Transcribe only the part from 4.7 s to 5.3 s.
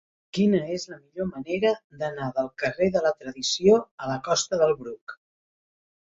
Bruc?